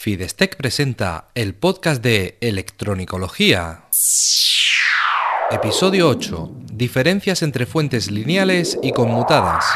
Fidestec 0.00 0.56
presenta 0.56 1.28
el 1.34 1.54
podcast 1.54 2.02
de 2.02 2.38
Electronicología. 2.40 3.84
Episodio 5.50 6.08
8. 6.08 6.50
Diferencias 6.72 7.42
entre 7.42 7.66
fuentes 7.66 8.10
lineales 8.10 8.78
y 8.82 8.92
conmutadas. 8.92 9.66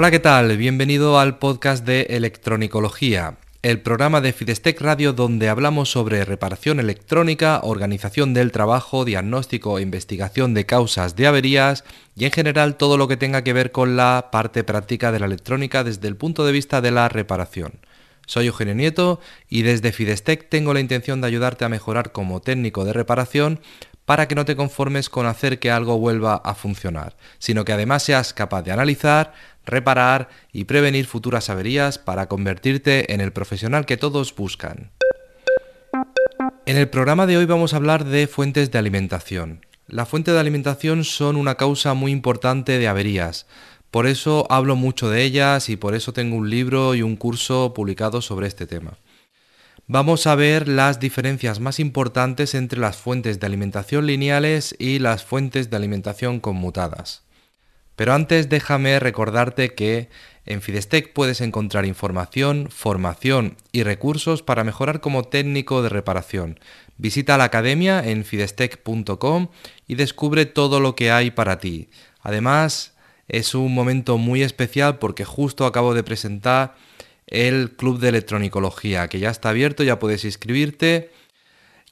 Hola, 0.00 0.10
¿qué 0.10 0.18
tal? 0.18 0.56
Bienvenido 0.56 1.18
al 1.18 1.36
podcast 1.36 1.84
de 1.84 2.06
Electronicología, 2.08 3.36
el 3.60 3.82
programa 3.82 4.22
de 4.22 4.32
Fidestec 4.32 4.80
Radio 4.80 5.12
donde 5.12 5.50
hablamos 5.50 5.90
sobre 5.90 6.24
reparación 6.24 6.80
electrónica, 6.80 7.60
organización 7.62 8.32
del 8.32 8.50
trabajo, 8.50 9.04
diagnóstico 9.04 9.76
e 9.76 9.82
investigación 9.82 10.54
de 10.54 10.64
causas 10.64 11.16
de 11.16 11.26
averías 11.26 11.84
y 12.16 12.24
en 12.24 12.30
general 12.30 12.78
todo 12.78 12.96
lo 12.96 13.08
que 13.08 13.18
tenga 13.18 13.44
que 13.44 13.52
ver 13.52 13.72
con 13.72 13.94
la 13.94 14.30
parte 14.32 14.64
práctica 14.64 15.12
de 15.12 15.20
la 15.20 15.26
electrónica 15.26 15.84
desde 15.84 16.08
el 16.08 16.16
punto 16.16 16.46
de 16.46 16.52
vista 16.52 16.80
de 16.80 16.92
la 16.92 17.10
reparación. 17.10 17.72
Soy 18.26 18.46
Eugenio 18.46 18.74
Nieto 18.74 19.20
y 19.50 19.62
desde 19.62 19.92
Fidestec 19.92 20.48
tengo 20.48 20.72
la 20.72 20.80
intención 20.80 21.20
de 21.20 21.26
ayudarte 21.26 21.66
a 21.66 21.68
mejorar 21.68 22.12
como 22.12 22.40
técnico 22.40 22.86
de 22.86 22.94
reparación 22.94 23.60
para 24.10 24.26
que 24.26 24.34
no 24.34 24.44
te 24.44 24.56
conformes 24.56 25.08
con 25.08 25.26
hacer 25.26 25.60
que 25.60 25.70
algo 25.70 25.96
vuelva 25.96 26.34
a 26.34 26.56
funcionar, 26.56 27.16
sino 27.38 27.64
que 27.64 27.72
además 27.72 28.02
seas 28.02 28.34
capaz 28.34 28.62
de 28.62 28.72
analizar, 28.72 29.34
reparar 29.64 30.28
y 30.52 30.64
prevenir 30.64 31.06
futuras 31.06 31.48
averías 31.48 31.98
para 31.98 32.26
convertirte 32.26 33.14
en 33.14 33.20
el 33.20 33.32
profesional 33.32 33.86
que 33.86 33.96
todos 33.96 34.34
buscan. 34.34 34.90
En 36.66 36.76
el 36.76 36.88
programa 36.88 37.28
de 37.28 37.36
hoy 37.36 37.44
vamos 37.44 37.72
a 37.72 37.76
hablar 37.76 38.04
de 38.04 38.26
fuentes 38.26 38.72
de 38.72 38.78
alimentación. 38.78 39.64
La 39.86 40.06
fuente 40.06 40.32
de 40.32 40.40
alimentación 40.40 41.04
son 41.04 41.36
una 41.36 41.54
causa 41.54 41.94
muy 41.94 42.10
importante 42.10 42.80
de 42.80 42.88
averías. 42.88 43.46
Por 43.92 44.08
eso 44.08 44.44
hablo 44.50 44.74
mucho 44.74 45.08
de 45.08 45.22
ellas 45.22 45.68
y 45.68 45.76
por 45.76 45.94
eso 45.94 46.12
tengo 46.12 46.34
un 46.34 46.50
libro 46.50 46.96
y 46.96 47.02
un 47.02 47.14
curso 47.14 47.74
publicado 47.74 48.22
sobre 48.22 48.48
este 48.48 48.66
tema. 48.66 48.94
Vamos 49.92 50.28
a 50.28 50.36
ver 50.36 50.68
las 50.68 51.00
diferencias 51.00 51.58
más 51.58 51.80
importantes 51.80 52.54
entre 52.54 52.78
las 52.78 52.96
fuentes 52.96 53.40
de 53.40 53.46
alimentación 53.46 54.06
lineales 54.06 54.72
y 54.78 55.00
las 55.00 55.24
fuentes 55.24 55.68
de 55.68 55.76
alimentación 55.76 56.38
conmutadas. 56.38 57.24
Pero 57.96 58.12
antes 58.12 58.48
déjame 58.48 59.00
recordarte 59.00 59.74
que 59.74 60.08
en 60.46 60.62
Fidestec 60.62 61.12
puedes 61.12 61.40
encontrar 61.40 61.86
información, 61.86 62.68
formación 62.70 63.56
y 63.72 63.82
recursos 63.82 64.44
para 64.44 64.62
mejorar 64.62 65.00
como 65.00 65.24
técnico 65.24 65.82
de 65.82 65.88
reparación. 65.88 66.60
Visita 66.96 67.36
la 67.36 67.42
academia 67.42 68.08
en 68.08 68.24
fidestec.com 68.24 69.48
y 69.88 69.96
descubre 69.96 70.46
todo 70.46 70.78
lo 70.78 70.94
que 70.94 71.10
hay 71.10 71.32
para 71.32 71.58
ti. 71.58 71.88
Además, 72.20 72.94
es 73.26 73.56
un 73.56 73.74
momento 73.74 74.18
muy 74.18 74.44
especial 74.44 74.98
porque 74.98 75.24
justo 75.24 75.66
acabo 75.66 75.94
de 75.94 76.04
presentar 76.04 76.76
el 77.30 77.70
Club 77.76 77.98
de 78.00 78.10
Electronicología, 78.10 79.08
que 79.08 79.20
ya 79.20 79.30
está 79.30 79.50
abierto, 79.50 79.82
ya 79.82 79.98
puedes 79.98 80.24
inscribirte. 80.24 81.10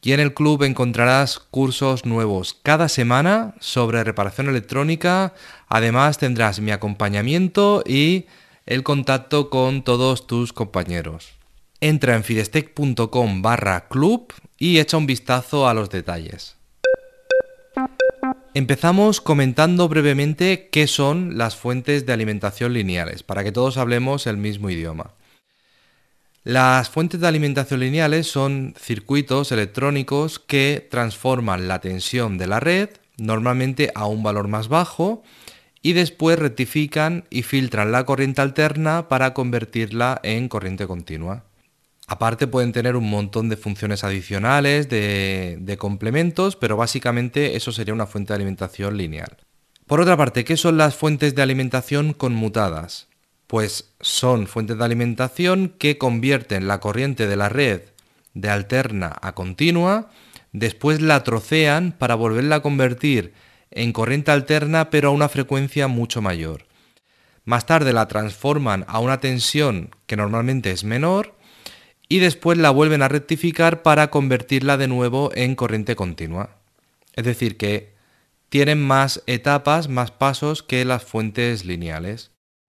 Y 0.03 0.12
en 0.12 0.20
el 0.20 0.33
club 0.33 0.62
encontrarás 0.62 1.39
cursos 1.39 2.05
nuevos 2.05 2.56
cada 2.62 2.89
semana 2.89 3.55
sobre 3.58 4.05
reparación 4.05 4.48
electrónica. 4.48 5.35
Además 5.68 6.18
tendrás 6.18 6.61
mi 6.61 6.70
acompañamiento 6.70 7.83
y 7.85 8.27
el 8.67 8.85
contacto 8.85 9.51
con 9.51 9.83
todos 9.83 10.27
tus 10.27 10.52
compañeros. 10.52 11.30
Entra 11.80 12.14
en 12.14 12.23
fidestec.com 12.23 13.42
barra 13.42 13.89
club 13.89 14.33
y 14.57 14.79
echa 14.79 14.96
un 14.96 15.07
vistazo 15.07 15.68
a 15.68 15.74
los 15.74 15.91
detalles. 15.91 16.57
Empezamos 18.55 19.20
comentando 19.20 19.89
brevemente 19.89 20.68
qué 20.73 20.86
son 20.86 21.39
las 21.39 21.57
fuentes 21.57 22.07
de 22.07 22.12
alimentación 22.12 22.73
lineales, 22.73 23.23
para 23.23 23.45
que 23.45 23.52
todos 23.52 23.77
hablemos 23.77 24.27
el 24.27 24.36
mismo 24.36 24.70
idioma. 24.70 25.12
Las 26.48 26.89
fuentes 26.89 27.20
de 27.20 27.29
alimentación 27.29 27.81
lineales 27.81 28.27
son 28.27 28.75
circuitos 28.81 29.53
electrónicos 29.53 30.39
que 30.39 30.89
transforman 30.91 31.69
la 31.69 31.83
tensión 31.83 32.39
de 32.39 32.47
la 32.47 32.59
red, 32.59 32.89
normalmente 33.19 33.92
a 33.95 34.07
un 34.07 34.23
valor 34.23 34.48
más 34.48 34.69
bajo, 34.69 35.23
y 35.83 35.92
después 35.92 36.39
rectifican 36.39 37.27
y 37.29 37.42
filtran 37.42 37.92
la 37.92 38.07
corriente 38.07 38.41
alterna 38.41 39.09
para 39.09 39.35
convertirla 39.35 40.20
en 40.23 40.48
corriente 40.48 40.86
continua. 40.86 41.45
Aparte 42.07 42.47
pueden 42.47 42.73
tener 42.73 42.97
un 42.97 43.11
montón 43.11 43.51
de 43.51 43.59
funciones 43.59 44.03
adicionales, 44.03 44.89
de, 44.89 45.59
de, 45.61 45.77
complementos, 45.77 46.57
pero 46.57 46.79
básicamente 46.79 47.57
eso 47.57 47.73
sería 47.73 47.92
una 47.92 48.07
fuente 48.07 48.33
de 48.33 48.36
alimentación 48.36 48.97
lineal. 48.97 49.36
Por 49.86 50.01
otra 50.01 50.17
parte, 50.17 50.47
¿qué 50.47 50.57
son 50.57 50.79
las 50.79 50.97
fuentes 50.97 51.35
de 51.35 51.42
alimentación 51.42 52.15
conmutadas? 52.15 53.08
Pues 53.48 53.92
son 54.01 54.47
fuentes 54.47 54.79
de 54.79 54.85
alimentación 54.85 55.75
que 55.79 55.98
convierten 55.98 56.69
la 56.69 56.79
corriente 56.79 57.27
de 57.27 57.35
la 57.35 57.48
red 57.48 57.81
de 58.35 58.51
alterna 58.51 59.17
a 59.20 59.35
continua, 59.35 60.11
después 60.53 61.01
la 61.01 61.25
trocean 61.25 61.92
para 61.92 62.14
volverla 62.14 62.57
a 62.57 62.63
convertir 62.63 63.33
en 63.70 63.92
corriente 63.92 64.31
alterna 64.31 64.91
pero 64.91 65.09
a 65.09 65.13
una 65.13 65.29
frecuencia 65.29 65.89
mucho 65.89 66.23
mayor. 66.23 66.67
Más 67.45 67.64
tarde 67.64 67.95
la 67.95 68.07
transforman 68.07 68.85
a 68.86 68.98
una 69.01 69.19
tensión 69.19 69.97
que 70.07 70.17
normalmente 70.17 70.70
es 70.70 70.85
menor 70.85 71.35
y 72.07 72.19
después 72.19 72.59
la 72.59 72.69
vuelven 72.69 73.01
a 73.01 73.09
rectificar 73.09 73.83
para 73.83 74.11
convertirla 74.11 74.77
de 74.77 74.89
nuevo 74.89 75.30
en 75.35 75.55
corriente 75.55 75.97
continua. 75.97 76.59
Es 77.15 77.25
decir, 77.25 77.57
que 77.57 77.95
tienen 78.51 78.86
más 78.86 79.23
etapas, 79.27 79.89
más 79.89 80.11
pasos 80.11 80.63
que 80.63 80.85
las 80.85 81.03
fuentes 81.03 81.65
lineales. 81.65 82.30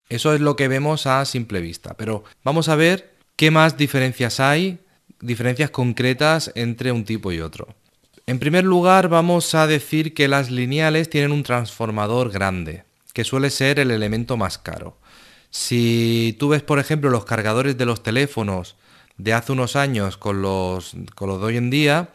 Eso 0.08 0.34
es 0.34 0.40
lo 0.40 0.56
que 0.56 0.68
vemos 0.68 1.06
a 1.06 1.24
simple 1.24 1.60
vista, 1.60 1.94
pero 1.94 2.24
vamos 2.44 2.68
a 2.68 2.76
ver 2.76 3.14
qué 3.34 3.50
más 3.50 3.76
diferencias 3.76 4.38
hay, 4.40 4.78
diferencias 5.20 5.70
concretas 5.70 6.52
entre 6.54 6.92
un 6.92 7.04
tipo 7.04 7.32
y 7.32 7.40
otro. 7.40 7.74
En 8.26 8.38
primer 8.38 8.64
lugar, 8.64 9.08
vamos 9.08 9.54
a 9.54 9.66
decir 9.66 10.14
que 10.14 10.28
las 10.28 10.50
lineales 10.50 11.10
tienen 11.10 11.32
un 11.32 11.42
transformador 11.42 12.30
grande, 12.30 12.84
que 13.12 13.24
suele 13.24 13.50
ser 13.50 13.78
el 13.78 13.90
elemento 13.90 14.36
más 14.36 14.58
caro. 14.58 14.96
Si 15.50 16.36
tú 16.38 16.48
ves, 16.48 16.62
por 16.62 16.78
ejemplo, 16.78 17.08
los 17.10 17.24
cargadores 17.24 17.78
de 17.78 17.86
los 17.86 18.02
teléfonos 18.02 18.76
de 19.16 19.32
hace 19.32 19.52
unos 19.52 19.76
años 19.76 20.16
con 20.16 20.42
los, 20.42 20.96
con 21.14 21.28
los 21.28 21.40
de 21.40 21.46
hoy 21.46 21.56
en 21.56 21.70
día, 21.70 22.10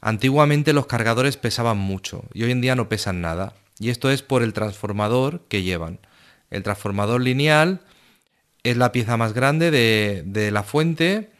antiguamente 0.00 0.72
los 0.72 0.86
cargadores 0.86 1.36
pesaban 1.36 1.78
mucho 1.78 2.24
y 2.32 2.44
hoy 2.44 2.52
en 2.52 2.60
día 2.60 2.76
no 2.76 2.88
pesan 2.88 3.20
nada. 3.20 3.54
Y 3.78 3.90
esto 3.90 4.10
es 4.10 4.22
por 4.22 4.42
el 4.42 4.52
transformador 4.52 5.42
que 5.48 5.62
llevan. 5.62 5.98
El 6.50 6.62
transformador 6.62 7.20
lineal 7.20 7.80
es 8.62 8.76
la 8.76 8.92
pieza 8.92 9.16
más 9.16 9.32
grande 9.32 9.70
de, 9.70 10.50
la 10.50 10.62
fuente 10.62 11.30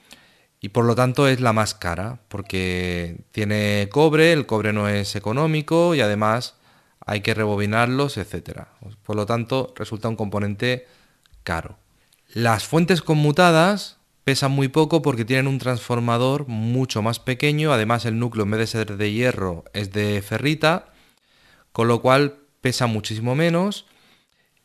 y 0.60 0.70
por 0.70 0.84
lo 0.84 0.94
tanto 0.94 1.28
es 1.28 1.40
la 1.40 1.52
más 1.52 1.74
cara 1.74 2.20
porque 2.28 3.16
tiene 3.32 3.88
cobre, 3.90 4.32
el 4.32 4.46
cobre 4.46 4.72
no 4.72 4.88
es 4.88 5.16
económico 5.16 5.94
y 5.94 6.00
además 6.00 6.54
hay 7.04 7.20
que 7.20 7.34
rebobinarlos, 7.34 8.16
etc. 8.16 8.62
Por 9.02 9.16
lo 9.16 9.26
tanto 9.26 9.74
resulta 9.76 10.08
un 10.08 10.16
componente 10.16 10.86
caro. 11.42 11.78
Las 12.28 12.64
fuentes 12.64 13.02
conmutadas 13.02 13.98
pesan 14.24 14.52
muy 14.52 14.68
poco 14.68 15.02
porque 15.02 15.24
tienen 15.24 15.48
un 15.48 15.58
transformador 15.58 16.46
mucho 16.46 17.02
más 17.02 17.18
pequeño, 17.18 17.72
además 17.72 18.04
el 18.04 18.18
núcleo 18.18 18.44
en 18.44 18.52
vez 18.52 18.60
de 18.60 18.66
ser 18.66 18.96
de 18.96 19.12
hierro 19.12 19.64
es 19.72 19.92
de 19.92 20.22
ferrita, 20.22 20.92
con 21.72 21.88
lo 21.88 22.00
cual 22.00 22.36
pesa 22.60 22.86
muchísimo 22.86 23.34
menos 23.34 23.86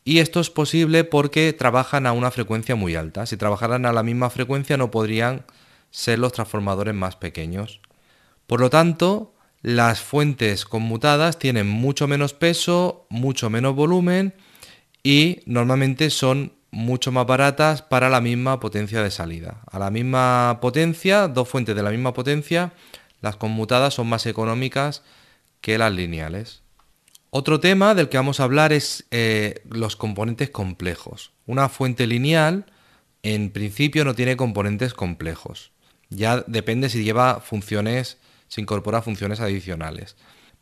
y 0.06 0.20
esto 0.20 0.38
es 0.38 0.50
posible 0.50 1.02
porque 1.02 1.52
trabajan 1.52 2.06
a 2.06 2.12
una 2.12 2.30
frecuencia 2.30 2.76
muy 2.76 2.94
alta. 2.94 3.26
Si 3.26 3.36
trabajaran 3.36 3.86
a 3.86 3.92
la 3.92 4.04
misma 4.04 4.30
frecuencia 4.30 4.76
no 4.76 4.92
podrían 4.92 5.44
ser 5.90 6.20
los 6.20 6.32
transformadores 6.32 6.94
más 6.94 7.16
pequeños. 7.16 7.80
Por 8.46 8.60
lo 8.60 8.70
tanto, 8.70 9.34
las 9.62 10.00
fuentes 10.00 10.64
conmutadas 10.64 11.40
tienen 11.40 11.66
mucho 11.66 12.06
menos 12.06 12.34
peso, 12.34 13.08
mucho 13.10 13.50
menos 13.50 13.74
volumen 13.74 14.34
y 15.02 15.40
normalmente 15.44 16.10
son 16.10 16.52
mucho 16.70 17.10
más 17.10 17.26
baratas 17.26 17.82
para 17.82 18.08
la 18.08 18.20
misma 18.20 18.60
potencia 18.60 19.02
de 19.02 19.10
salida. 19.10 19.62
A 19.68 19.80
la 19.80 19.90
misma 19.90 20.58
potencia, 20.62 21.26
dos 21.26 21.48
fuentes 21.48 21.74
de 21.74 21.82
la 21.82 21.90
misma 21.90 22.14
potencia, 22.14 22.74
las 23.22 23.34
conmutadas 23.34 23.94
son 23.94 24.06
más 24.06 24.24
económicas 24.26 25.02
que 25.60 25.78
las 25.78 25.92
lineales. 25.92 26.62
Otro 27.38 27.60
tema 27.60 27.94
del 27.94 28.08
que 28.08 28.16
vamos 28.16 28.40
a 28.40 28.44
hablar 28.44 28.72
es 28.72 29.04
eh, 29.10 29.60
los 29.68 29.94
componentes 29.94 30.48
complejos. 30.48 31.32
Una 31.44 31.68
fuente 31.68 32.06
lineal 32.06 32.64
en 33.22 33.50
principio 33.50 34.06
no 34.06 34.14
tiene 34.14 34.38
componentes 34.38 34.94
complejos. 34.94 35.70
Ya 36.08 36.44
depende 36.46 36.88
si 36.88 37.04
lleva 37.04 37.40
funciones, 37.40 38.16
si 38.48 38.62
incorpora 38.62 39.02
funciones 39.02 39.40
adicionales. 39.40 40.16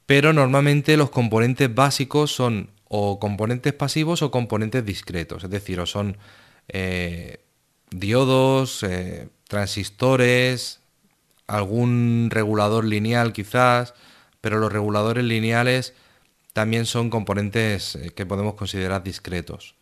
Pero 0.06 0.32
normalmente 0.32 0.97
los 0.97 1.11
componentes 1.11 1.73
básicos 1.73 2.32
son 2.32 2.71
o 2.88 3.20
componentes 3.20 3.73
pasivos 3.73 4.23
o 4.23 4.32
componentes 4.32 4.85
discretos, 4.85 5.44
es 5.44 5.50
decir, 5.50 5.79
o 5.79 5.87
son 5.87 6.17
eh, 6.67 7.38
diodos, 7.93 8.82
eh, 8.82 9.29
transistores, 9.47 10.81
algún 11.47 12.31
regulador 12.32 12.85
lineal 12.85 13.32
quizás, 13.32 13.94
pero 14.41 14.59
los 14.59 14.73
reguladores 14.73 15.23
lineales 15.23 15.94
también 16.55 16.87
son 16.87 17.11
componentes 17.11 17.97
eh, 17.97 18.11
que 18.15 18.25
podemos 18.25 18.55
considerar 18.55 19.03
discretos. 19.03 19.75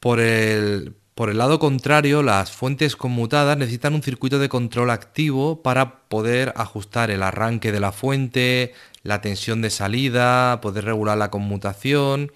Por 0.00 0.20
el, 0.20 0.96
por 1.14 1.30
el 1.30 1.38
lado 1.38 1.58
contrario, 1.58 2.22
las 2.22 2.52
fuentes 2.52 2.96
conmutadas 2.96 3.56
necesitan 3.56 3.94
un 3.94 4.02
circuito 4.02 4.38
de 4.38 4.50
control 4.50 4.90
activo 4.90 5.62
para 5.62 6.00
poder 6.08 6.52
ajustar 6.56 7.10
el 7.10 7.22
arranque 7.22 7.72
de 7.72 7.80
la 7.80 7.92
fuente, 7.92 8.74
la 9.02 9.22
tensión 9.22 9.62
de 9.62 9.70
salida, 9.70 10.60
poder 10.60 10.84
regular 10.84 11.16
la 11.16 11.30
conmutación 11.30 12.32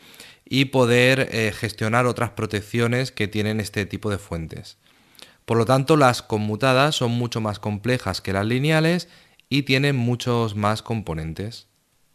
y 0.48 0.66
poder 0.66 1.28
eh, 1.32 1.52
gestionar 1.52 2.06
otras 2.06 2.31
protecciones 2.31 3.12
que 3.12 3.28
tienen 3.28 3.60
este 3.60 3.87
tipo 3.87 4.08
de 4.08 4.19
fuentes. 4.19 4.78
Por 5.44 5.58
lo 5.58 5.64
tanto, 5.64 5.96
las 5.96 6.22
conmutadas 6.22 6.94
son 6.94 7.10
mucho 7.10 7.40
más 7.40 7.58
complejas 7.58 8.20
que 8.20 8.32
las 8.32 8.46
lineales 8.46 9.08
y 9.48 9.62
tienen 9.64 9.96
muchos 9.96 10.54
más 10.54 10.81
componentes. 10.81 11.69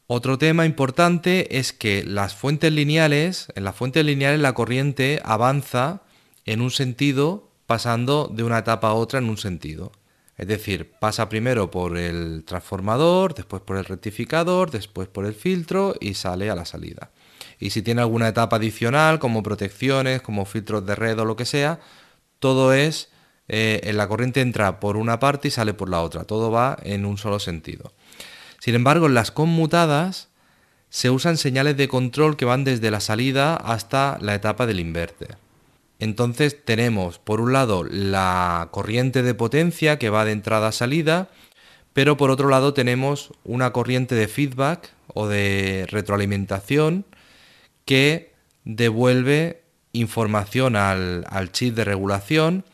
Otro 0.08 0.38
tema 0.38 0.66
importante 0.66 1.58
es 1.58 1.74
que 1.74 2.04
las 2.04 2.36
fuentes 2.36 2.72
lineales, 2.72 3.48
en 3.56 3.64
las 3.64 3.76
fuentes 3.76 4.06
lineales 4.06 4.40
la 4.40 4.54
corriente 4.54 5.20
avanza 5.26 6.04
en 6.46 6.62
un 6.62 6.70
sentido 6.70 7.50
pasando 7.66 8.30
de 8.32 8.44
una 8.44 8.60
etapa 8.60 8.90
a 8.90 8.94
otra 8.94 9.18
en 9.18 9.30
un 9.30 9.38
sentido. 9.38 9.92
Es 10.38 10.48
decir, 10.48 10.92
pasa 11.00 11.28
primero 11.28 11.72
por 11.72 11.98
el 11.98 12.44
transformador, 12.46 13.34
después 13.34 13.64
por 13.64 13.78
el 13.78 13.86
rectificador, 13.86 14.70
después 14.70 15.08
por 15.08 15.26
el 15.26 15.34
filtro 15.34 15.96
y 16.00 16.14
sale 16.14 16.52
a 16.52 16.56
la 16.56 16.66
salida. 16.66 17.10
Y 17.60 17.72
si 17.72 17.82
tiene 17.82 18.02
alguna 18.02 18.28
etapa 18.28 18.58
adicional, 18.58 19.18
como 19.18 19.42
protecciones, 19.42 20.22
como 20.22 20.46
filtros 20.46 20.86
de 20.86 20.94
red 20.94 21.18
o 21.20 21.26
lo 21.26 21.36
que 21.36 21.46
sea, 21.46 21.80
todo 22.40 22.74
es, 22.74 23.10
eh, 23.48 23.92
la 23.94 24.08
corriente 24.08 24.42
entra 24.42 24.80
por 24.80 24.98
una 24.98 25.20
parte 25.20 25.48
y 25.48 25.52
sale 25.52 25.74
por 25.74 25.90
la 25.90 26.02
otra. 26.02 26.26
Todo 26.26 26.52
va 26.52 26.78
en 26.84 27.06
un 27.06 27.18
solo 27.18 27.40
sentido. 27.40 27.94
Sin 28.60 28.76
embargo, 28.76 29.08
en 29.08 29.14
las 29.14 29.32
conmutadas 29.32 30.30
se 30.90 31.10
usan 31.10 31.38
señales 31.38 31.78
de 31.78 31.88
control 31.88 32.38
que 32.38 32.46
van 32.46 32.64
desde 32.64 32.92
la 32.92 33.00
salida 33.00 33.56
hasta 33.56 34.18
la 34.22 34.36
etapa 34.36 34.66
del 34.66 34.80
inverter. 34.80 35.38
Entonces 36.00 36.64
tenemos 36.64 37.20
por 37.20 37.42
un 37.42 37.54
lado 37.54 37.84
la 37.84 38.70
corriente 38.72 39.24
de 39.24 39.34
potencia 39.34 39.98
que 39.98 40.10
va 40.10 40.26
de 40.26 40.32
entrada 40.32 40.70
a 40.70 40.72
salida, 40.72 41.30
pero 41.94 42.18
por 42.18 42.32
otro 42.32 42.50
lado 42.50 42.74
tenemos 42.74 43.32
una 43.44 43.72
corriente 43.72 44.16
de 44.16 44.28
feedback 44.28 44.92
o 45.14 45.28
de 45.28 45.88
retroalimentación 45.90 47.06
que 47.86 48.34
devuelve 48.66 49.64
información 49.94 50.76
al, 50.76 51.52
chip 51.52 51.76
de 51.76 51.86
regulación, 51.86 52.66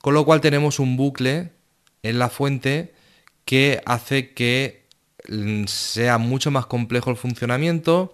con 0.00 0.14
lo 0.14 0.24
cual 0.24 0.40
tenemos 0.40 0.78
un 0.78 0.96
bucle 0.96 1.52
en 2.02 2.18
la 2.18 2.30
fuente 2.30 2.94
que 3.44 3.82
hace 3.84 4.32
que 4.32 4.83
sea 5.66 6.18
mucho 6.18 6.50
más 6.50 6.66
complejo 6.66 7.10
el 7.10 7.16
funcionamiento 7.16 8.12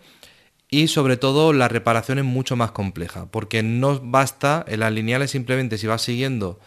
y 0.70 0.88
sobre 0.88 1.16
todo 1.16 1.52
la 1.52 1.68
reparación 1.68 2.18
es 2.18 2.24
mucho 2.24 2.54
más 2.56 2.70
compleja, 2.70 3.26
porque 3.26 3.62
no 3.62 4.00
basta 4.00 4.64
en 4.68 4.80
las 4.80 4.92
lineales 4.92 5.32
simplemente 5.32 5.78
si 5.78 5.88
vas 5.88 6.02
siguiendo, 6.02 6.60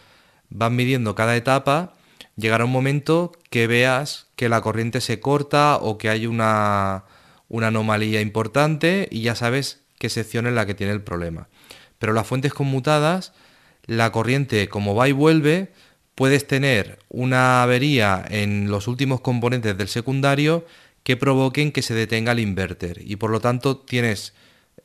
vas 0.50 0.70
midiendo 0.70 1.14
cada 1.14 1.36
etapa, 1.36 1.94
llegará 2.36 2.66
un 2.66 2.72
momento 2.72 3.32
que 3.48 3.66
veas 3.66 4.26
que 4.36 4.50
la 4.50 4.60
corriente 4.60 5.00
se 5.00 5.20
corta 5.20 5.78
o 5.80 5.96
que 5.96 6.10
hay 6.10 6.26
una, 6.26 7.04
una 7.48 7.68
anomalía 7.68 8.20
importante 8.20 9.08
y 9.10 9.22
ya 9.22 9.34
sabes 9.34 9.80
qué 9.98 10.10
sección 10.10 10.46
es 10.46 10.52
la 10.52 10.66
que 10.66 10.74
tiene 10.74 10.92
el 10.92 11.02
problema. 11.02 11.48
Pero 11.98 12.12
las 12.12 12.26
fuentes 12.26 12.52
conmutadas, 12.52 13.32
la 13.86 14.12
corriente 14.12 14.68
como 14.68 14.94
va 14.94 15.08
y 15.08 15.12
vuelve, 15.12 15.72
puedes 16.14 16.46
tener 16.46 16.98
una 17.08 17.62
avería 17.62 18.24
en 18.28 18.70
los 18.70 18.88
últimos 18.88 19.20
componentes 19.20 19.76
del 19.76 19.88
secundario 19.88 20.64
que 21.02 21.16
provoquen 21.16 21.72
que 21.72 21.82
se 21.82 21.94
detenga 21.94 22.32
el 22.32 22.40
inverter 22.40 23.00
y 23.04 23.16
por 23.16 23.30
lo 23.30 23.40
tanto 23.40 23.76
tienes 23.76 24.32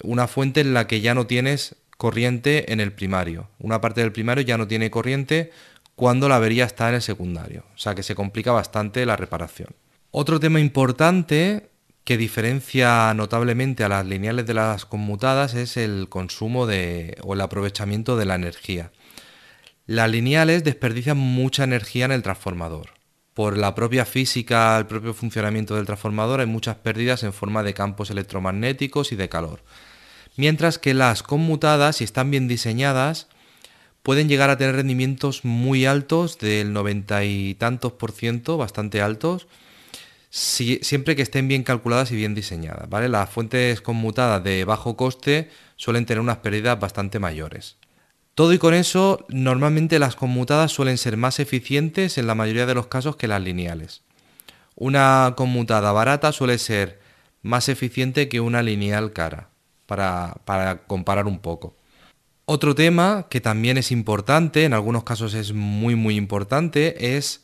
una 0.04 0.28
fuente 0.28 0.62
en 0.62 0.74
la 0.74 0.88
que 0.88 1.02
ya 1.02 1.14
no 1.14 1.28
tienes 1.28 1.76
corriente 1.98 2.72
en 2.72 2.80
el 2.80 2.94
primario. 2.94 3.50
Una 3.60 3.82
parte 3.82 4.02
del 4.02 4.12
primario 4.12 4.44
ya 4.44 4.58
no 4.58 4.68
tiene 4.68 4.90
corriente 4.92 5.52
cuando 5.96 6.30
la 6.30 6.38
avería 6.38 6.66
está 6.66 6.90
en 6.90 6.96
el 6.96 7.02
secundario, 7.02 7.66
o 7.76 7.78
sea 7.78 7.94
que 7.94 8.04
se 8.04 8.16
complica 8.16 8.52
bastante 8.52 9.06
la 9.06 9.18
reparación. 9.18 9.76
Otro 10.12 10.40
tema 10.40 10.60
importante 10.60 11.70
que 12.06 12.18
diferencia 12.18 13.14
notablemente 13.14 13.84
a 13.84 13.90
las 13.90 14.06
lineales 14.06 14.46
de 14.46 14.54
las 14.54 14.86
conmutadas 14.86 15.54
es 15.54 15.78
el 15.78 16.08
consumo 16.10 16.66
de, 16.66 17.18
o 17.22 17.34
el 17.34 17.42
aprovechamiento 17.42 18.18
de 18.18 18.26
la 18.26 18.36
energía. 18.36 18.92
Las 19.90 20.12
lineales 20.12 20.64
desperdician 20.64 21.18
mucha 21.18 21.64
energía 21.64 22.06
en 22.06 22.12
el 22.12 22.22
transformador. 22.22 22.92
Por 23.34 23.58
la 23.58 23.74
propia 23.74 24.06
física, 24.06 24.78
el 24.78 24.86
propio 24.86 25.16
funcionamiento 25.16 25.76
del 25.76 25.88
transformador, 25.88 26.42
hay 26.42 26.46
muchas 26.46 26.76
pérdidas 26.76 27.24
en 27.24 27.34
forma 27.34 27.64
de 27.64 27.74
campos 27.74 28.12
electromagnéticos 28.12 29.12
y 29.12 29.16
de 29.16 29.30
calor. 29.30 29.64
Mientras 30.38 30.78
que 30.78 30.94
las 30.94 31.24
conmutadas, 31.24 31.96
si 31.96 32.04
están 32.04 32.30
bien 32.30 32.48
diseñadas, 32.48 33.30
pueden 34.04 34.30
llegar 34.30 34.52
a 34.52 34.60
tener 34.60 34.76
rendimientos 34.76 35.44
muy 35.44 35.88
altos, 35.88 36.38
del 36.38 36.72
90 36.72 37.24
y 37.24 37.56
tantos 37.56 37.94
por 37.94 38.12
ciento, 38.12 38.58
bastante 38.58 39.02
altos, 39.02 39.48
siempre 40.30 41.16
que 41.16 41.24
estén 41.24 41.48
bien 41.48 41.64
calculadas 41.64 42.12
y 42.12 42.16
bien 42.16 42.36
diseñadas. 42.36 42.88
¿vale? 42.90 43.10
Las 43.10 43.32
fuentes 43.32 43.82
conmutadas 43.82 44.44
de 44.44 44.66
bajo 44.66 44.96
coste 44.96 45.50
suelen 45.78 46.06
tener 46.06 46.22
unas 46.22 46.38
pérdidas 46.38 46.80
bastante 46.80 47.18
mayores. 47.18 47.79
Todo 48.40 48.54
y 48.54 48.58
con 48.58 48.74
eso, 48.74 49.26
normalmente 49.28 50.00
las 50.00 50.16
conmutadas 50.16 50.72
suelen 50.72 50.98
ser 50.98 51.18
más 51.18 51.42
eficientes 51.42 52.18
en 52.18 52.26
la 52.26 52.36
mayoría 52.36 52.66
de 52.66 52.74
los 52.74 52.88
casos 52.88 53.18
que 53.18 53.28
las 53.28 53.42
lineales. 53.42 54.02
Una 54.76 55.34
conmutada 55.36 55.92
barata 55.92 56.32
suele 56.32 56.58
ser 56.58 57.02
más 57.42 57.68
eficiente 57.68 58.30
que 58.30 58.40
una 58.40 58.64
lineal 58.64 59.12
cara, 59.12 59.50
para, 59.88 60.38
para 60.46 60.84
comparar 60.88 61.28
un 61.28 61.40
poco. 61.40 61.76
Otro 62.46 62.76
tema 62.76 63.28
que 63.30 63.42
también 63.42 63.78
es 63.78 63.92
importante, 63.92 64.64
en 64.64 64.72
algunos 64.72 65.04
casos 65.04 65.34
es 65.34 65.52
muy 65.52 65.96
muy 65.96 66.16
importante, 66.16 67.18
es 67.18 67.44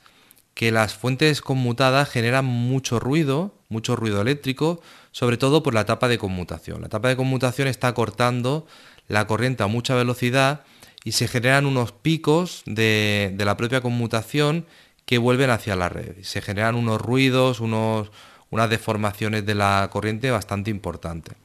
que 0.54 0.72
las 0.72 0.96
fuentes 0.96 1.42
conmutadas 1.42 2.08
generan 2.08 2.46
mucho 2.46 3.02
ruido, 3.02 3.54
mucho 3.68 3.98
ruido 3.98 4.22
eléctrico, 4.22 4.80
sobre 5.12 5.36
todo 5.36 5.62
por 5.62 5.74
la 5.74 5.82
etapa 5.82 6.08
de 6.08 6.18
conmutación. 6.18 6.80
La 6.80 6.88
etapa 6.88 7.10
de 7.10 7.18
conmutación 7.18 7.68
está 7.68 7.94
cortando 7.94 8.66
la 9.10 9.28
corriente 9.28 9.62
a 9.62 9.68
mucha 9.68 9.94
velocidad 9.94 10.64
y 11.06 11.12
se 11.12 11.28
generan 11.28 11.68
unos 11.68 11.92
picos 11.92 12.64
de, 12.66 13.34
la 13.38 13.56
propia 13.56 13.80
conmutación 13.80 14.66
que 15.06 15.20
vuelven 15.20 15.52
hacia 15.52 15.76
la 15.76 15.88
red. 15.88 16.16
Se 16.24 16.42
generan 16.42 16.74
unos 16.74 17.00
ruidos, 17.00 17.60
unos, 17.60 18.12
unas 18.50 18.72
deformaciones 18.72 19.46
de 19.46 19.54
la 19.54 19.88
corriente 19.94 20.32
bastante 20.32 20.72
importantes. 20.72 21.38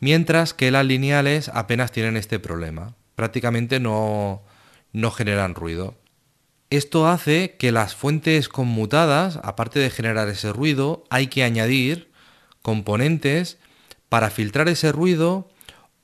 Mientras 0.00 0.54
que 0.54 0.70
las 0.70 0.86
lineales 0.86 1.50
apenas 1.50 1.92
tienen 1.92 2.16
este 2.16 2.38
problema, 2.38 2.94
prácticamente 3.14 3.80
no, 3.80 4.42
no 4.94 5.10
generan 5.10 5.54
ruido. 5.54 5.94
Esto 6.70 7.06
hace 7.06 7.54
que 7.58 7.72
las 7.72 7.94
fuentes 7.94 8.48
conmutadas, 8.48 9.38
aparte 9.42 9.78
de 9.78 9.90
generar 9.90 10.28
ese 10.28 10.54
ruido, 10.54 11.04
hay 11.10 11.26
que 11.26 11.44
añadir 11.44 12.10
componentes 12.62 13.58
para 14.08 14.30
filtrar 14.30 14.68
ese 14.68 14.90
ruido 14.90 15.50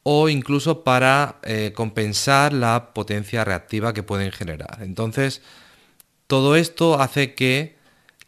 o 0.02 0.28
incluso 0.28 0.82
para 0.82 1.37
eh, 1.42 1.73
compensar 1.75 2.52
la 2.52 2.92
potencia 2.92 3.44
reactiva 3.44 3.92
que 3.92 4.02
pueden 4.02 4.32
generar. 4.32 4.78
Entonces, 4.80 5.42
todo 6.26 6.56
esto 6.56 7.00
hace 7.00 7.35
que 7.35 7.76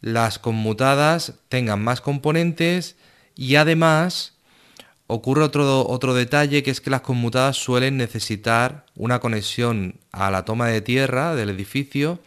las 0.01 0.39
conmutadas 0.39 1.33
tengan 1.49 1.83
más 1.83 2.01
componentes 2.01 2.95
y 3.35 3.55
además 3.55 4.33
ocurre 5.07 5.43
otro, 5.43 5.87
otro 5.87 6.13
detalle 6.13 6.63
que 6.63 6.71
es 6.71 6.81
que 6.81 6.89
las 6.89 7.01
conmutadas 7.01 7.57
suelen 7.57 7.97
necesitar 7.97 8.85
una 8.95 9.19
conexión 9.19 9.99
a 10.11 10.31
la 10.31 10.45
toma 10.45 10.67
de 10.67 10.81
tierra 10.81 11.35
del 11.35 11.49
edificio 11.49 12.19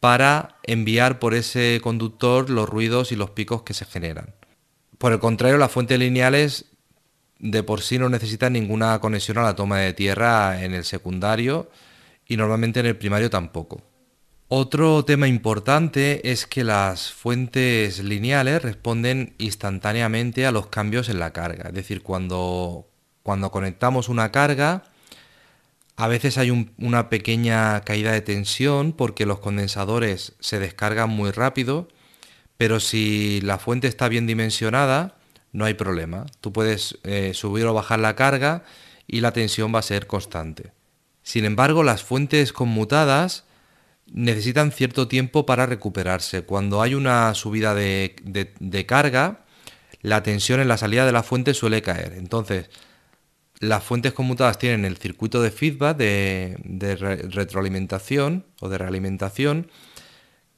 para 0.00 0.56
enviar 0.62 1.18
por 1.18 1.34
ese 1.34 1.80
conductor 1.82 2.48
los 2.50 2.68
ruidos 2.68 3.12
y 3.12 3.16
los 3.16 3.30
picos 3.30 3.62
que 3.62 3.74
se 3.74 3.84
generan. 3.84 4.34
Por 4.98 5.12
el 5.12 5.18
contrario, 5.18 5.58
las 5.58 5.72
fuentes 5.72 5.98
lineales 5.98 6.66
de 7.38 7.62
por 7.62 7.80
sí 7.82 7.98
no 7.98 8.08
necesita 8.08 8.50
ninguna 8.50 8.98
conexión 9.00 9.38
a 9.38 9.42
la 9.42 9.54
toma 9.56 9.78
de 9.78 9.92
tierra 9.92 10.62
en 10.62 10.74
el 10.74 10.84
secundario 10.84 11.70
y 12.26 12.36
normalmente 12.36 12.80
en 12.80 12.86
el 12.86 12.96
primario 12.96 13.30
tampoco. 13.30 13.82
Otro 14.48 15.04
tema 15.04 15.26
importante 15.26 16.30
es 16.30 16.46
que 16.46 16.62
las 16.64 17.12
fuentes 17.12 17.98
lineales 18.02 18.62
responden 18.62 19.34
instantáneamente 19.38 20.46
a 20.46 20.52
los 20.52 20.68
cambios 20.68 21.08
en 21.08 21.18
la 21.18 21.32
carga. 21.32 21.68
Es 21.68 21.74
decir, 21.74 22.02
cuando, 22.02 22.88
cuando 23.22 23.50
conectamos 23.50 24.08
una 24.08 24.30
carga, 24.30 24.84
A 25.96 26.08
veces 26.08 26.36
hay 26.38 26.50
un- 26.50 26.72
una 26.78 27.08
pequeña 27.08 27.80
caída 27.80 28.12
de 28.12 28.20
tensión 28.20 28.92
porque 28.92 29.24
los 29.26 29.38
condensadores 29.38 30.34
se 30.40 30.58
descargan 30.58 31.08
muy 31.10 31.30
rápido, 31.30 31.88
pero 32.58 32.80
si 32.80 33.40
la 33.42 33.58
fuente 33.58 33.88
está 33.88 34.08
bien 34.08 34.26
dimensionada, 34.26 35.15
no 35.56 35.64
hay 35.64 35.72
problema. 35.72 36.26
Tú 36.42 36.52
puedes 36.52 36.98
eh, 37.02 37.32
subir 37.32 37.64
o 37.64 37.72
bajar 37.72 37.98
la 37.98 38.14
carga 38.14 38.62
y 39.06 39.20
la 39.22 39.32
tensión 39.32 39.74
va 39.74 39.78
a 39.78 39.82
ser 39.82 40.06
constante. 40.06 40.72
Sin 41.22 41.46
embargo, 41.46 41.82
las 41.82 42.02
fuentes 42.02 42.52
conmutadas 42.52 43.44
necesitan 44.12 44.70
cierto 44.70 45.08
tiempo 45.08 45.46
para 45.46 45.64
recuperarse. 45.64 46.42
Cuando 46.42 46.82
hay 46.82 46.94
una 46.94 47.32
subida 47.32 47.74
de, 47.74 48.16
de- 48.22 48.86
carga, 48.86 49.46
la 50.02 50.22
tensión 50.22 50.60
en 50.60 50.68
la 50.68 50.76
salida 50.76 51.06
de 51.06 51.12
la 51.12 51.22
fuente 51.22 51.54
suele 51.54 51.80
caer. 51.80 52.12
Entonces, 52.18 52.68
las 53.58 53.82
fuentes 53.82 54.12
conmutadas 54.12 54.58
tienen 54.58 54.84
el 54.84 54.98
circuito 54.98 55.40
de 55.40 55.50
feedback, 55.50 55.96
de, 55.96 56.56
de 56.64 56.96
re- 56.96 57.16
retroalimentación 57.16 58.44
o 58.60 58.68
de 58.68 58.76
realimentación, 58.76 59.70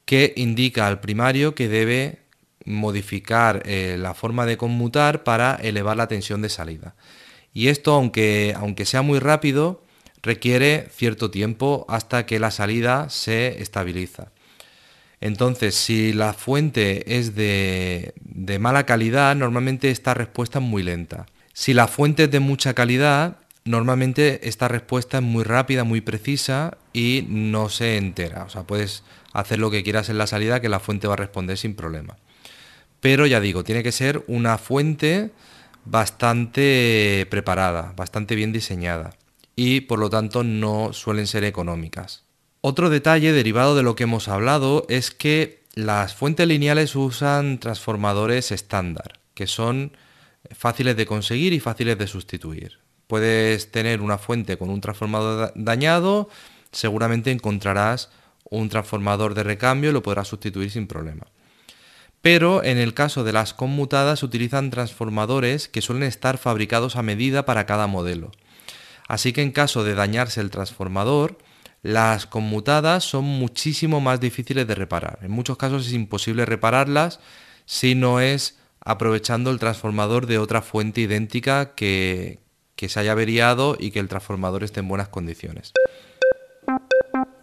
que 0.03 0.33
indica 0.35 0.87
al 0.87 0.99
primario 0.99 1.55
que 1.55 1.69
debe 1.69 2.28
modificar 2.65 3.63
eh, 3.65 3.97
la 3.99 4.13
forma 4.13 4.45
de 4.45 4.57
conmutar 4.57 5.23
para 5.23 5.55
elevar 5.55 5.97
la 5.97 6.07
tensión 6.07 6.41
de 6.41 6.49
salida. 6.49 6.95
Y 7.53 7.67
esto, 7.67 7.93
aunque, 7.93 8.53
aunque 8.55 8.85
sea 8.85 9.01
muy 9.01 9.19
rápido, 9.19 9.83
requiere 10.21 10.87
cierto 10.91 11.31
tiempo 11.31 11.85
hasta 11.89 12.25
que 12.25 12.39
la 12.39 12.51
salida 12.51 13.09
se 13.09 13.61
estabiliza. 13.61 14.31
Entonces, 15.21 15.75
si 15.75 16.13
la 16.13 16.33
fuente 16.33 17.17
es 17.17 17.35
de, 17.35 18.13
de 18.21 18.59
mala 18.59 18.85
calidad, 18.85 19.35
normalmente 19.35 19.91
esta 19.91 20.13
respuesta 20.13 20.59
es 20.59 20.65
muy 20.65 20.83
lenta. 20.83 21.25
Si 21.53 21.73
la 21.73 21.87
fuente 21.87 22.25
es 22.25 22.31
de 22.31 22.39
mucha 22.39 22.73
calidad, 22.73 23.37
normalmente 23.65 24.47
esta 24.47 24.69
respuesta 24.69 25.17
es 25.17 25.23
muy 25.23 25.43
rápida, 25.43 25.83
muy 25.83 25.99
precisa 25.99 26.77
y 26.93 27.25
no 27.27 27.67
se 27.69 27.97
entera. 27.97 28.43
O 28.45 28.49
sea, 28.49 28.63
puedes 28.63 29.03
hacer 29.33 29.59
lo 29.59 29.69
que 29.69 29.83
quieras 29.83 30.09
en 30.09 30.17
la 30.17 30.27
salida 30.27 30.61
que 30.61 30.69
la 30.69 30.79
fuente 30.79 31.07
va 31.07 31.13
a 31.13 31.17
responder 31.17 31.57
sin 31.57 31.75
problema. 31.75 32.17
Pero 33.01 33.25
ya 33.25 33.39
digo, 33.39 33.63
tiene 33.63 33.83
que 33.83 33.91
ser 33.91 34.23
una 34.27 34.57
fuente 34.57 35.31
bastante 35.85 37.25
preparada, 37.29 37.93
bastante 37.95 38.35
bien 38.35 38.51
diseñada 38.51 39.11
y 39.55 39.81
por 39.81 39.99
lo 39.99 40.09
tanto 40.09 40.43
no 40.43 40.93
suelen 40.93 41.27
ser 41.27 41.43
económicas. 41.43 42.23
Otro 42.61 42.89
detalle 42.89 43.31
derivado 43.31 43.75
de 43.75 43.83
lo 43.83 43.95
que 43.95 44.03
hemos 44.03 44.27
hablado 44.27 44.85
es 44.89 45.11
que 45.11 45.63
las 45.75 46.13
fuentes 46.13 46.47
lineales 46.47 46.95
usan 46.95 47.59
transformadores 47.59 48.51
estándar, 48.51 49.19
que 49.33 49.47
son 49.47 49.93
fáciles 50.51 50.97
de 50.97 51.05
conseguir 51.05 51.53
y 51.53 51.59
fáciles 51.59 51.97
de 51.97 52.07
sustituir. 52.07 52.79
Puedes 53.07 53.71
tener 53.71 54.01
una 54.01 54.17
fuente 54.17 54.57
con 54.57 54.69
un 54.69 54.81
transformador 54.81 55.39
da- 55.39 55.53
dañado, 55.55 56.29
seguramente 56.71 57.31
encontrarás 57.31 58.09
un 58.49 58.67
transformador 58.69 59.33
de 59.35 59.43
recambio 59.43 59.89
y 59.89 59.93
lo 59.93 60.03
podrás 60.03 60.27
sustituir 60.27 60.69
sin 60.69 60.87
problema. 60.87 61.27
Pero 62.21 62.63
en 62.63 62.77
el 62.77 62.93
caso 62.93 63.23
de 63.23 63.33
las 63.33 63.53
conmutadas 63.53 64.23
utilizan 64.23 64.71
transformadores 64.71 65.69
que 65.69 65.81
suelen 65.81 66.03
estar 66.03 66.37
fabricados 66.37 66.95
a 66.95 67.03
medida 67.03 67.45
para 67.45 67.65
cada 67.65 67.87
modelo. 67.87 68.31
Así 69.07 69.33
que 69.33 69.41
en 69.41 69.51
caso 69.51 69.83
de 69.83 69.95
dañarse 69.95 70.41
el 70.41 70.51
transformador, 70.51 71.37
las 71.81 72.25
conmutadas 72.25 73.05
son 73.05 73.23
muchísimo 73.23 74.01
más 74.01 74.19
difíciles 74.19 74.67
de 74.67 74.75
reparar. 74.75 75.19
En 75.21 75.31
muchos 75.31 75.57
casos 75.57 75.87
es 75.87 75.93
imposible 75.93 76.45
repararlas 76.45 77.19
si 77.65 77.95
no 77.95 78.19
es 78.19 78.57
aprovechando 78.81 79.51
el 79.51 79.59
transformador 79.59 80.25
de 80.25 80.39
otra 80.39 80.61
fuente 80.61 81.01
idéntica 81.01 81.73
que, 81.73 82.39
que 82.75 82.89
se 82.89 82.99
haya 82.99 83.13
averiado 83.13 83.77
y 83.79 83.91
que 83.91 83.99
el 83.99 84.07
transformador 84.07 84.63
esté 84.63 84.81
en 84.81 84.87
buenas 84.87 85.09
condiciones. 85.09 85.73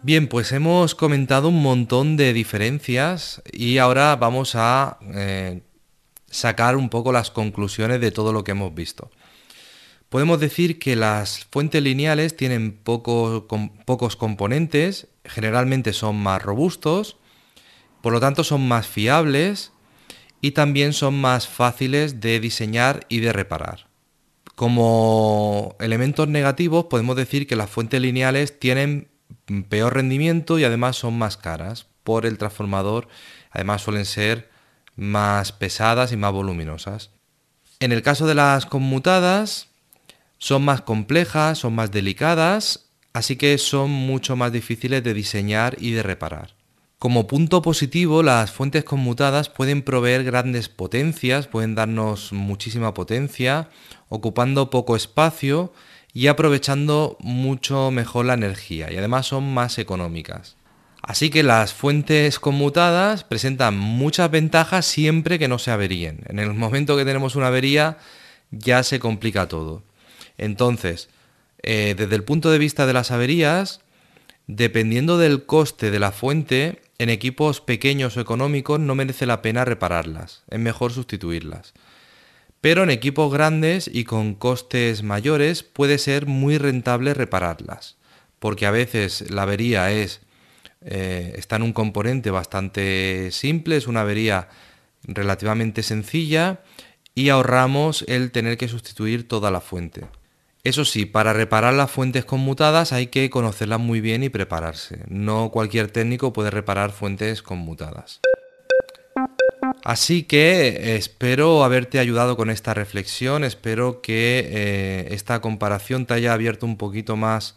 Bien, 0.03 0.27
pues 0.27 0.51
hemos 0.51 0.93
comentado 0.93 1.49
un 1.49 1.61
montón 1.61 2.17
de 2.17 2.31
diferencias 2.31 3.41
y 3.51 3.79
ahora 3.79 4.15
vamos 4.15 4.53
a 4.55 4.99
eh, 5.13 5.63
sacar 6.29 6.77
un 6.77 6.89
poco 6.89 7.11
las 7.11 7.31
conclusiones 7.31 7.99
de 7.99 8.11
todo 8.11 8.31
lo 8.31 8.43
que 8.43 8.51
hemos 8.51 8.73
visto. 8.75 9.09
Podemos 10.09 10.39
decir 10.39 10.79
que 10.79 10.95
las 10.95 11.45
fuentes 11.45 11.81
lineales 11.81 12.37
tienen 12.37 12.77
pocos 12.77 14.15
componentes, 14.15 15.07
generalmente 15.25 15.91
son 15.93 16.15
más 16.15 16.41
robustos, 16.41 17.17
por 18.01 18.13
lo 18.13 18.19
tanto 18.19 18.43
son 18.43 18.65
más 18.67 18.87
fiables 18.87 19.73
y 20.41 20.51
también 20.51 20.93
son 20.93 21.19
más 21.19 21.47
fáciles 21.47 22.21
de 22.21 22.39
diseñar 22.39 23.05
y 23.09 23.19
de 23.19 23.33
reparar. 23.33 23.87
Como 24.55 25.75
elementos 25.79 26.27
negativos 26.27 26.85
podemos 26.85 27.15
decir 27.15 27.47
que 27.47 27.55
las 27.55 27.69
fuentes 27.69 27.99
lineales 27.99 28.59
tienen 28.59 29.09
peor 29.69 29.95
rendimiento 29.95 30.59
y 30.59 30.63
además 30.63 30.95
son 30.95 31.17
más 31.17 31.37
caras 31.37 31.87
por 32.03 32.25
el 32.25 32.37
transformador, 32.37 33.07
además 33.51 33.81
suelen 33.81 34.05
ser 34.05 34.49
más 34.95 35.51
pesadas 35.51 36.11
y 36.11 36.17
más 36.17 36.31
voluminosas. 36.31 37.11
En 37.79 37.91
el 37.91 38.01
caso 38.01 38.25
de 38.25 38.35
las 38.35 38.65
conmutadas, 38.65 39.67
son 40.37 40.65
más 40.65 40.81
complejas, 40.81 41.59
son 41.59 41.75
más 41.75 41.91
delicadas, 41.91 42.89
así 43.13 43.35
que 43.35 43.57
son 43.57 43.91
mucho 43.91 44.35
más 44.35 44.51
difíciles 44.51 45.03
de 45.03 45.13
diseñar 45.13 45.75
y 45.79 45.91
de 45.91 46.03
reparar. 46.03 46.55
Como 46.99 47.27
punto 47.27 47.61
positivo, 47.61 48.23
las 48.23 48.51
fuentes 48.51 48.83
conmutadas 48.83 49.49
pueden 49.49 49.83
proveer 49.83 50.23
grandes 50.23 50.67
potencias, 50.67 51.47
pueden 51.47 51.75
darnos 51.75 52.33
muchísima 52.33 52.95
potencia, 52.95 53.69
ocupando 54.09 54.71
poco 54.71 54.95
espacio 54.95 55.71
y 56.17 56.29
aprovechando 56.29 57.15
mucho 57.19 57.91
mejor 57.91 58.25
la 58.25 58.33
energía 58.33 58.91
y 58.91 58.97
además 58.97 59.27
son 59.27 59.53
más 59.53 59.77
económicas. 59.77 60.55
Así 61.03 61.29
que 61.29 61.43
las 61.43 61.75
fuentes 61.75 62.39
conmutadas 62.39 63.23
presentan 63.23 63.77
muchas 63.77 64.31
ventajas 64.31 64.87
siempre 64.87 65.37
que 65.37 65.47
no 65.47 65.59
se 65.59 65.69
averíen. 65.69 66.21
En 66.27 66.39
el 66.39 66.55
momento 66.55 66.97
que 66.97 67.05
tenemos 67.05 67.35
una 67.35 67.49
avería 67.49 67.99
ya 68.49 68.81
se 68.81 68.97
complica 68.97 69.47
todo. 69.47 69.83
Entonces, 70.39 71.09
eh, 71.61 71.93
desde 71.95 72.15
el 72.15 72.23
punto 72.23 72.49
de 72.49 72.57
vista 72.57 72.87
de 72.87 72.93
las 72.93 73.11
averías, 73.11 73.81
dependiendo 74.47 75.19
del 75.19 75.45
coste 75.45 75.91
de 75.91 75.99
la 75.99 76.11
fuente, 76.11 76.81
en 76.97 77.11
equipos 77.11 77.61
pequeños 77.61 78.17
o 78.17 78.21
económicos 78.21 78.79
no 78.79 78.95
merece 78.95 79.27
la 79.27 79.43
pena 79.43 79.65
repararlas, 79.65 80.41
es 80.49 80.59
mejor 80.59 80.93
sustituirlas. 80.93 81.75
Pero 82.61 82.83
en 82.83 82.89
equipos 82.89 83.31
grandes 83.31 83.89
y 83.91 84.03
con 84.03 84.33
costes 84.33 85.03
mayores 85.03 85.63
puede 85.63 85.97
ser 85.97 86.25
muy 86.25 86.57
rentable 86.57 87.13
repararlas, 87.13 87.97
porque 88.39 88.65
a 88.65 88.71
veces 88.71 89.29
la 89.29 89.43
avería 89.43 89.91
es 89.91 90.21
eh, 90.81 91.33
está 91.35 91.55
en 91.55 91.63
un 91.63 91.73
componente 91.73 92.31
bastante 92.31 93.29
simple, 93.31 93.77
es 93.77 93.87
una 93.87 94.01
avería 94.01 94.47
relativamente 95.03 95.83
sencilla 95.83 96.61
y 97.15 97.29
ahorramos 97.29 98.05
el 98.07 98.31
tener 98.31 98.57
que 98.57 98.67
sustituir 98.67 99.27
toda 99.27 99.51
la 99.51 99.61
fuente. 99.61 100.05
Eso 100.63 100.85
sí, 100.85 101.05
para 101.05 101.33
reparar 101.33 101.73
las 101.73 101.89
fuentes 101.89 102.25
conmutadas 102.25 102.93
hay 102.93 103.07
que 103.07 103.29
conocerlas 103.29 103.79
muy 103.79 104.01
bien 104.01 104.23
y 104.23 104.29
prepararse. 104.29 104.99
No 105.07 105.49
cualquier 105.49 105.89
técnico 105.89 106.33
puede 106.33 106.51
reparar 106.51 106.91
fuentes 106.91 107.41
conmutadas. 107.41 108.21
Así 109.83 110.23
que 110.23 110.67
eh, 110.67 110.95
espero 110.97 111.63
haberte 111.63 111.99
ayudado 111.99 112.35
con 112.35 112.49
esta 112.49 112.73
reflexión, 112.73 113.43
espero 113.43 114.01
que 114.01 114.45
eh, 114.45 115.07
esta 115.11 115.39
comparación 115.41 116.05
te 116.05 116.13
haya 116.13 116.33
abierto 116.33 116.65
un 116.65 116.77
poquito 116.77 117.15
más 117.15 117.55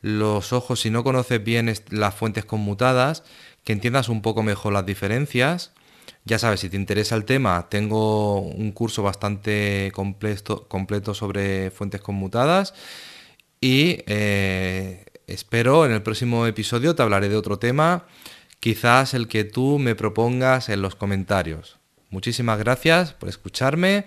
los 0.00 0.52
ojos 0.52 0.80
si 0.80 0.90
no 0.90 1.04
conoces 1.04 1.42
bien 1.42 1.72
las 1.90 2.14
fuentes 2.14 2.44
conmutadas, 2.44 3.22
que 3.64 3.72
entiendas 3.72 4.08
un 4.08 4.22
poco 4.22 4.42
mejor 4.42 4.72
las 4.72 4.86
diferencias. 4.86 5.72
Ya 6.24 6.38
sabes, 6.38 6.60
si 6.60 6.68
te 6.68 6.76
interesa 6.76 7.14
el 7.16 7.24
tema, 7.24 7.68
tengo 7.68 8.40
un 8.40 8.72
curso 8.72 9.02
bastante 9.02 9.90
completo, 9.94 10.66
completo 10.68 11.14
sobre 11.14 11.70
fuentes 11.70 12.00
conmutadas 12.00 12.74
y 13.60 14.02
eh, 14.06 15.04
espero 15.26 15.84
en 15.84 15.92
el 15.92 16.02
próximo 16.02 16.46
episodio 16.46 16.94
te 16.94 17.02
hablaré 17.02 17.28
de 17.28 17.36
otro 17.36 17.58
tema, 17.58 18.06
quizás 18.60 19.14
el 19.14 19.28
que 19.28 19.44
tú 19.44 19.78
me 19.78 19.94
propongas 19.94 20.68
en 20.68 20.82
los 20.82 20.94
comentarios. 20.94 21.78
Muchísimas 22.10 22.58
gracias 22.58 23.12
por 23.12 23.28
escucharme, 23.28 24.06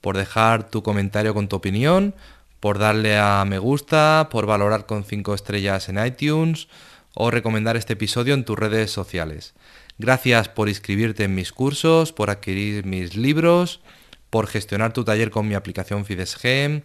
por 0.00 0.16
dejar 0.16 0.68
tu 0.68 0.82
comentario 0.82 1.34
con 1.34 1.48
tu 1.48 1.56
opinión, 1.56 2.14
por 2.60 2.78
darle 2.78 3.18
a 3.18 3.44
me 3.46 3.58
gusta, 3.58 4.28
por 4.30 4.46
valorar 4.46 4.86
con 4.86 5.04
5 5.04 5.34
estrellas 5.34 5.88
en 5.88 6.04
iTunes 6.04 6.68
o 7.14 7.30
recomendar 7.30 7.76
este 7.76 7.94
episodio 7.94 8.34
en 8.34 8.44
tus 8.44 8.58
redes 8.58 8.90
sociales. 8.90 9.54
Gracias 9.98 10.48
por 10.48 10.68
inscribirte 10.68 11.24
en 11.24 11.34
mis 11.34 11.52
cursos, 11.52 12.12
por 12.12 12.28
adquirir 12.28 12.84
mis 12.84 13.16
libros, 13.16 13.80
por 14.28 14.46
gestionar 14.46 14.92
tu 14.92 15.04
taller 15.04 15.30
con 15.30 15.48
mi 15.48 15.54
aplicación 15.54 16.04
FidesGem, 16.04 16.82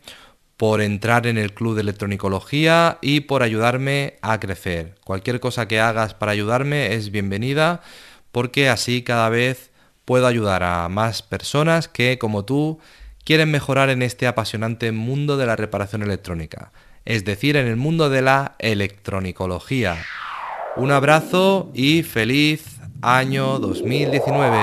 por 0.62 0.80
entrar 0.84 1.26
en 1.26 1.40
el 1.40 1.56
club 1.56 1.74
de 1.74 1.82
electronicología 1.82 3.00
y 3.02 3.22
por 3.22 3.42
ayudarme 3.42 4.20
a 4.22 4.40
crecer. 4.40 4.94
Cualquier 5.04 5.40
cosa 5.40 5.68
que 5.68 5.80
hagas 5.80 6.14
para 6.14 6.34
ayudarme 6.34 6.94
es 6.94 7.10
bienvenida 7.10 7.82
porque 8.32 8.70
así 8.70 9.02
cada 9.02 9.28
vez 9.30 9.72
puedo 10.06 10.28
ayudar 10.28 10.62
a 10.62 10.88
más 10.88 11.24
personas 11.24 11.88
que, 11.88 12.20
como 12.20 12.46
tú, 12.46 12.78
quieren 13.26 13.50
mejorar 13.50 13.90
en 13.90 14.04
este 14.04 14.28
apasionante 14.28 14.92
mundo 14.92 15.36
de 15.36 15.48
la 15.48 15.56
reparación 15.56 16.04
electrónica. 16.04 16.72
es 17.06 17.26
decir, 17.26 17.58
en 17.58 17.66
el 17.66 17.76
mundo 17.76 18.12
de 18.12 18.22
la 18.22 18.54
electronicología. 18.60 19.98
Un 20.76 20.92
abrazo 20.92 21.72
y 21.74 22.04
feliz 22.04 22.80
año 23.02 23.58
2019. 23.58 24.60